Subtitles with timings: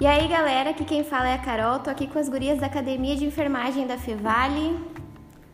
[0.00, 2.68] E aí, galera, aqui quem fala é a Carol, tô aqui com as gurias da
[2.68, 4.80] Academia de Enfermagem da Fevale.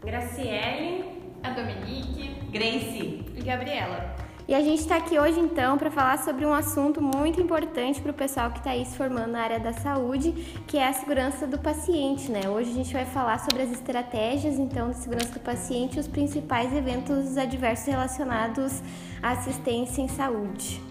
[0.05, 1.05] Graciele,
[1.43, 4.15] a Dominique, Grace e Gabriela.
[4.47, 8.13] E a gente está aqui hoje então para falar sobre um assunto muito importante para
[8.13, 10.31] o pessoal que está aí se formando na área da saúde,
[10.69, 12.49] que é a segurança do paciente, né?
[12.49, 16.07] Hoje a gente vai falar sobre as estratégias então de segurança do paciente e os
[16.07, 18.81] principais eventos adversos relacionados
[19.21, 20.86] à assistência em saúde.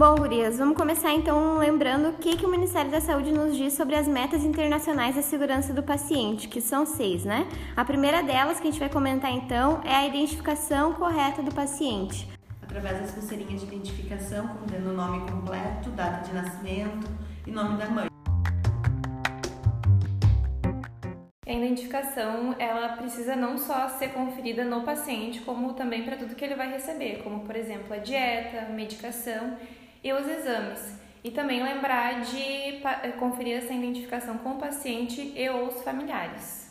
[0.00, 3.74] Bom, gurias, vamos começar então lembrando o que, que o Ministério da Saúde nos diz
[3.74, 7.46] sobre as metas internacionais da segurança do paciente, que são seis, né?
[7.76, 12.26] A primeira delas, que a gente vai comentar então, é a identificação correta do paciente.
[12.62, 17.06] Através das pulseirinhas de identificação, contendo o nome completo, data de nascimento
[17.46, 18.06] e nome da mãe.
[21.46, 26.44] A identificação, ela precisa não só ser conferida no paciente, como também para tudo que
[26.44, 29.58] ele vai receber, como por exemplo a dieta, medicação
[30.02, 30.98] e os exames.
[31.22, 36.70] E também lembrar de eh, conferir essa identificação com o paciente e os familiares.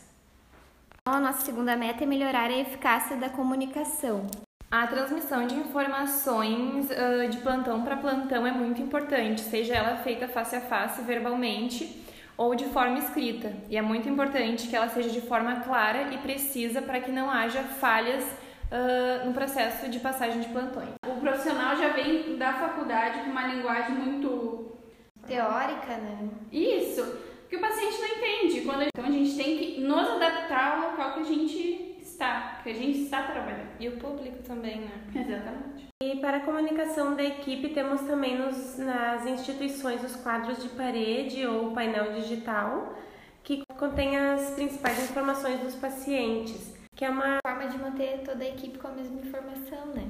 [1.04, 4.26] A nossa segunda meta é melhorar a eficácia da comunicação.
[4.70, 10.28] A transmissão de informações uh, de plantão para plantão é muito importante, seja ela feita
[10.28, 12.04] face a face, verbalmente
[12.36, 13.52] ou de forma escrita.
[13.68, 17.28] E é muito importante que ela seja de forma clara e precisa para que não
[17.28, 18.24] haja falhas
[18.70, 20.90] uh, no processo de passagem de plantões.
[21.06, 24.78] O profissional já vem da faculdade com uma linguagem muito
[25.26, 26.28] teórica, né?
[26.50, 28.60] Isso, que o paciente não entende.
[28.62, 28.82] Quando...
[28.82, 32.74] Então a gente tem que nos adaptar ao local que a gente está, que a
[32.74, 33.70] gente está trabalhando.
[33.78, 34.90] E o público também, né?
[35.14, 35.88] Exatamente.
[36.02, 41.46] E para a comunicação da equipe, temos também nos, nas instituições os quadros de parede
[41.46, 42.96] ou painel digital,
[43.42, 48.48] que contém as principais informações dos pacientes que é uma forma de manter toda a
[48.48, 50.08] equipe com a mesma informação, né?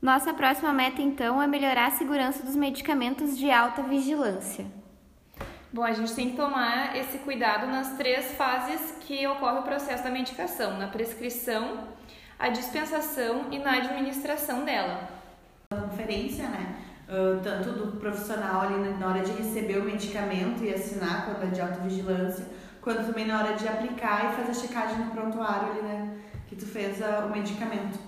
[0.00, 4.64] Nossa próxima meta, então, é melhorar a segurança dos medicamentos de alta vigilância.
[5.72, 10.04] Bom, a gente tem que tomar esse cuidado nas três fases que ocorre o processo
[10.04, 11.88] da medicação: na prescrição,
[12.38, 15.08] a dispensação e na administração dela.
[15.70, 16.76] A conferência, né?
[17.08, 21.50] Uh, tanto do profissional ali na hora de receber o medicamento e assinar quando é
[21.50, 22.46] de alta vigilância,
[22.80, 26.09] quando também na hora de aplicar e fazer a checagem no prontuário ali, né?
[26.50, 27.98] Que tu fez a, o medicamento,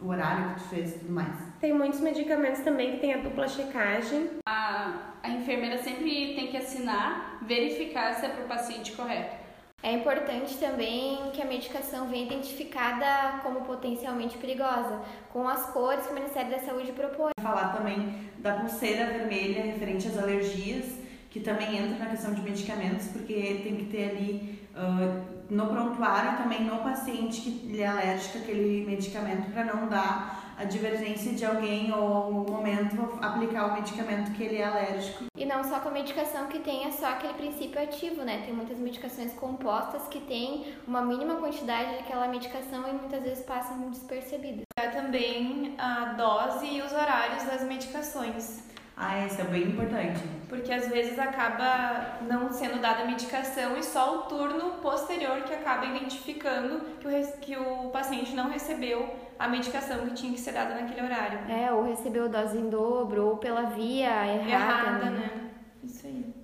[0.00, 1.32] o horário que tu fez e tudo mais.
[1.60, 4.30] Tem muitos medicamentos também que tem a dupla checagem.
[4.48, 9.36] A, a enfermeira sempre tem que assinar, verificar se é para o paciente correto.
[9.82, 15.00] É importante também que a medicação venha identificada como potencialmente perigosa,
[15.32, 17.32] com as cores que o Ministério da Saúde propõe.
[17.40, 21.00] Falar também da pulseira vermelha referente às alergias
[21.30, 26.38] que também entra na questão de medicamentos, porque tem que ter ali uh, no prontuário
[26.38, 31.44] também no paciente que ele é alérgico àquele medicamento para não dar a divergência de
[31.44, 35.24] alguém ou no momento aplicar o medicamento que ele é alérgico.
[35.34, 38.42] E não só com a medicação que tenha só aquele princípio ativo, né?
[38.44, 43.88] Tem muitas medicações compostas que têm uma mínima quantidade daquela medicação e muitas vezes passam
[43.88, 44.64] despercebidas.
[44.76, 48.62] É também a dose e os horários das medicações.
[49.02, 50.20] Ah, isso é bem importante.
[50.46, 55.54] Porque às vezes acaba não sendo dada a medicação e só o turno posterior que
[55.54, 59.08] acaba identificando que o, que o paciente não recebeu
[59.38, 61.50] a medicação que tinha que ser dada naquele horário.
[61.50, 64.50] É, ou recebeu dose em dobro, ou pela via errada.
[64.50, 65.18] Errada, né?
[65.18, 65.50] né?
[65.82, 66.34] Isso aí.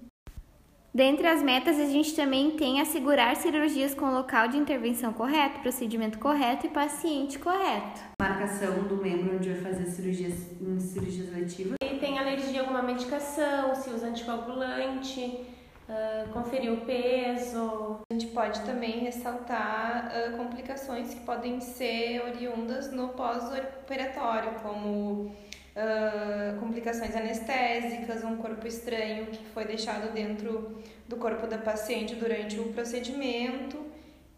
[0.95, 6.19] Dentre as metas, a gente também tem assegurar cirurgias com local de intervenção correto, procedimento
[6.19, 8.01] correto e paciente correto.
[8.19, 10.33] Marcação do membro onde vai fazer cirurgias,
[10.81, 11.76] cirurgias letivas.
[12.01, 15.47] Tem alergia a alguma medicação, se usa anticoagulante,
[15.89, 18.01] uh, conferir o peso.
[18.11, 25.33] A gente pode também ressaltar uh, complicações que podem ser oriundas no pós-operatório, como
[25.77, 32.61] uh, complicações anestésicas, um corpo estranho que foi deixado dentro do corpo da paciente durante
[32.61, 33.85] o procedimento,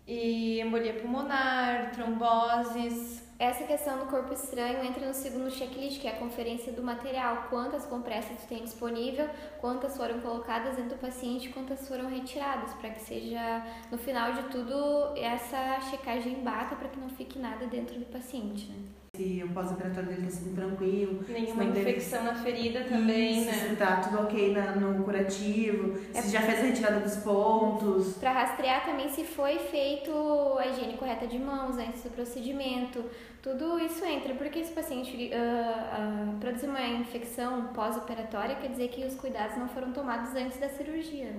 [0.07, 3.28] e embolia pulmonar, tromboses.
[3.39, 7.47] Essa questão do corpo estranho entra no segundo checklist, que é a conferência do material.
[7.49, 9.31] Quantas compressas tu tem disponível,
[9.61, 14.43] quantas foram colocadas dentro do paciente, quantas foram retiradas, para que seja, no final de
[14.49, 19.08] tudo, essa checagem bata para que não fique nada dentro do paciente, né?
[19.19, 21.25] Se o pós-operatório dele está sendo tranquilo.
[21.29, 22.37] Nenhuma infecção dele...
[22.37, 23.53] na ferida também, Isso, né?
[23.53, 28.15] Se tá tudo ok na, no curativo, é se já fez a retirada dos pontos.
[28.15, 30.13] Para rastrear também se foi feito
[30.59, 33.05] a higiene correta de mãos antes do procedimento.
[33.43, 38.89] Tudo isso entra, porque se o paciente uh, uh, produzir uma infecção pós-operatória, quer dizer
[38.89, 41.33] que os cuidados não foram tomados antes da cirurgia.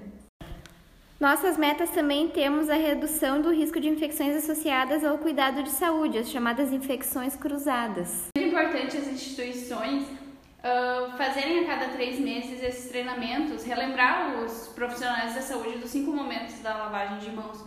[1.19, 6.18] Nossas metas também temos a redução do risco de infecções associadas ao cuidado de saúde,
[6.18, 8.30] as chamadas infecções cruzadas.
[8.38, 15.36] É importante as instituições uh, fazerem a cada três meses esses treinamentos, relembrar os profissionais
[15.36, 17.66] da saúde dos cinco momentos da lavagem de mãos,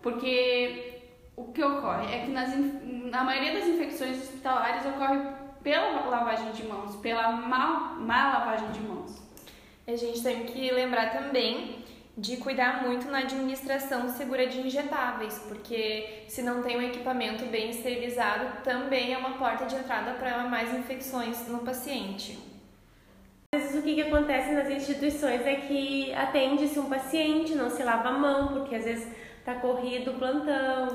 [0.00, 1.00] porque
[1.34, 5.18] o que ocorre é que nas, na maioria das infecções hospitalares ocorre
[5.60, 9.20] pela lavagem de mãos, pela má, má lavagem de mãos.
[9.88, 11.81] A gente tem que lembrar também
[12.16, 17.70] de cuidar muito na administração segura de injetáveis, porque se não tem um equipamento bem
[17.70, 22.38] esterilizado, também é uma porta de entrada para mais infecções no paciente.
[23.54, 27.82] Às vezes o que, que acontece nas instituições é que atende-se um paciente, não se
[27.82, 30.88] lava a mão, porque às vezes está corrido o plantão,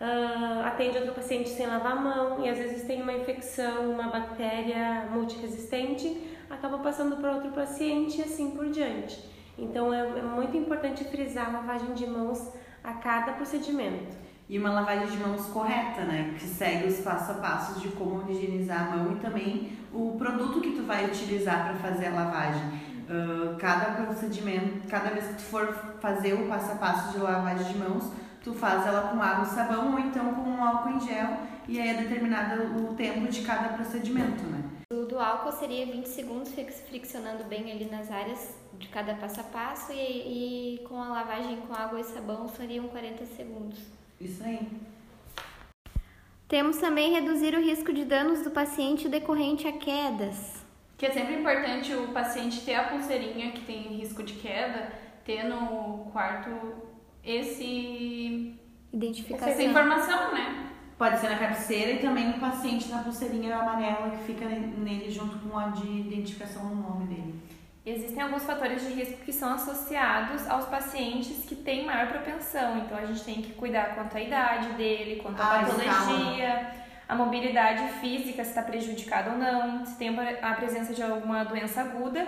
[0.00, 4.08] uh, atende outro paciente sem lavar a mão e às vezes tem uma infecção, uma
[4.08, 9.37] bactéria multiresistente, acaba passando para outro paciente e assim por diante.
[9.58, 12.52] Então é, é muito importante frisar a lavagem de mãos
[12.82, 14.16] a cada procedimento.
[14.48, 16.34] E uma lavagem de mãos correta, né?
[16.38, 20.60] Que segue os passo a passo de como higienizar a mão e também o produto
[20.60, 22.62] que tu vai utilizar para fazer a lavagem.
[23.08, 25.66] Uh, cada procedimento, cada vez que tu for
[26.00, 28.10] fazer o passo a passo de lavagem de mãos,
[28.42, 31.80] tu faz ela com água e sabão ou então com um álcool em gel e
[31.80, 34.62] aí é determinado o tempo de cada procedimento, né?
[35.08, 36.52] O do álcool seria 20 segundos
[36.86, 39.96] friccionando bem ali nas áreas de cada passo a passo e,
[40.76, 43.78] e com a lavagem com água e sabão seriam 40 segundos.
[44.20, 44.68] Isso aí.
[46.46, 50.62] Temos também reduzir o risco de danos do paciente decorrente a quedas.
[50.98, 54.92] Que é sempre importante o paciente ter a pulseirinha que tem risco de queda,
[55.24, 56.50] ter no quarto
[57.24, 58.54] esse
[58.92, 59.48] identificação.
[59.48, 60.68] Essa informação, né?
[60.98, 65.38] Pode ser na cabeceira e também o paciente na pulseirinha amarela que fica nele junto
[65.38, 67.40] com a de identificação no nome dele.
[67.86, 72.78] Existem alguns fatores de risco que são associados aos pacientes que têm maior propensão.
[72.78, 76.70] Então a gente tem que cuidar quanto à idade dele, quanto à ah, patologia,
[77.08, 80.10] a mobilidade física, se está prejudicada ou não, se tem
[80.42, 82.26] a presença de alguma doença aguda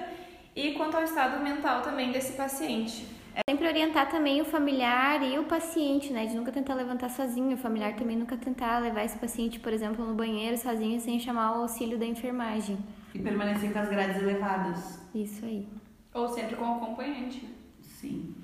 [0.54, 3.19] e quanto ao estado mental também desse paciente.
[3.46, 6.26] É sempre orientar também o familiar e o paciente, né?
[6.26, 7.54] De nunca tentar levantar sozinho.
[7.54, 11.56] O familiar também nunca tentar levar esse paciente, por exemplo, no banheiro sozinho sem chamar
[11.56, 12.78] o auxílio da enfermagem.
[13.14, 15.00] E permanecer com as grades elevadas.
[15.14, 15.66] Isso aí.
[16.12, 17.50] Ou sempre com o acompanhante, né?
[17.82, 18.34] Sim.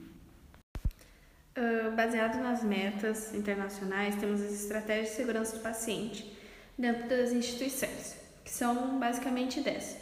[1.57, 6.37] Uh, baseado nas metas internacionais, temos as estratégias de segurança do paciente
[6.79, 9.99] dentro das instituições, que são basicamente 10,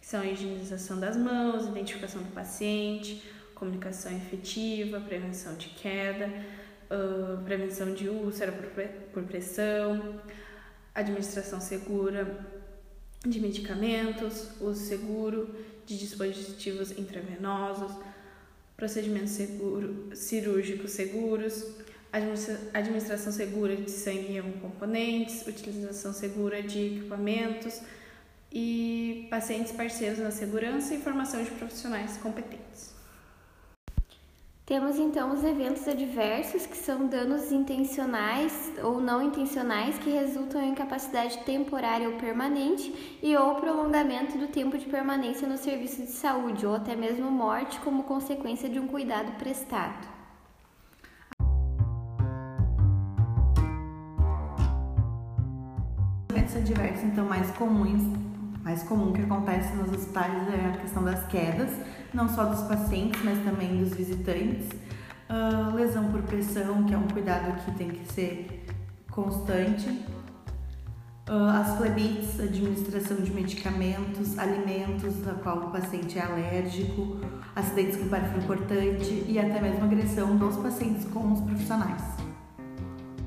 [0.00, 3.22] que são a higienização das mãos, identificação do paciente,
[3.58, 6.30] comunicação efetiva, prevenção de queda,
[6.90, 8.52] uh, prevenção de úlcera
[9.12, 10.20] por pressão,
[10.94, 12.46] administração segura
[13.26, 17.92] de medicamentos, uso seguro de dispositivos intravenosos,
[18.76, 21.66] procedimentos seguro, cirúrgicos seguros,
[22.72, 27.80] administração segura de sangue e componentes, utilização segura de equipamentos
[28.52, 32.97] e pacientes parceiros na segurança e formação de profissionais competentes.
[34.68, 40.72] Temos então os eventos adversos, que são danos intencionais ou não intencionais que resultam em
[40.72, 46.66] incapacidade temporária ou permanente e ou prolongamento do tempo de permanência no serviço de saúde
[46.66, 50.06] ou até mesmo morte como consequência de um cuidado prestado.
[56.28, 58.02] Eventos adversos então mais comuns,
[58.62, 61.70] mais comum que acontece nos hospitais é a questão das quedas
[62.12, 64.68] não só dos pacientes, mas também dos visitantes.
[65.28, 68.66] Uh, lesão por pressão, que é um cuidado que tem que ser
[69.10, 69.88] constante.
[71.28, 77.18] Uh, as flebites, administração de medicamentos, alimentos a qual o paciente é alérgico,
[77.54, 82.02] acidentes com perfil importante e até mesmo agressão dos pacientes com os profissionais.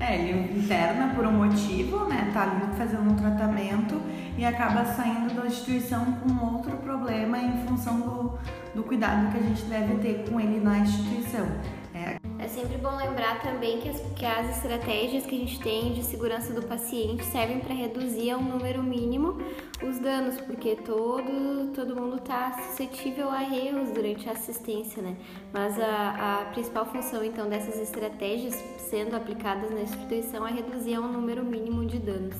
[0.00, 2.32] É, ele interna por um motivo, né?
[2.34, 4.02] Tá ali fazendo um tratamento
[4.36, 8.38] e acaba saindo da instituição com outro problema em função do,
[8.74, 11.46] do cuidado que a gente deve ter com ele na instituição.
[11.94, 15.92] É, é sempre bom lembrar também que as, que as estratégias que a gente tem
[15.92, 19.36] de segurança do paciente servem para reduzir a um número mínimo
[19.82, 25.16] os danos, porque todo, todo mundo está suscetível a erros durante a assistência, né?
[25.52, 31.00] Mas a, a principal função então dessas estratégias sendo aplicadas na instituição é reduzir a
[31.00, 32.36] um número mínimo de danos.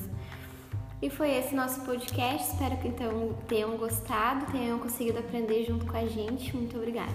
[1.03, 2.53] E foi esse nosso podcast.
[2.53, 6.55] Espero que então tenham gostado, tenham conseguido aprender junto com a gente.
[6.55, 7.11] Muito obrigada.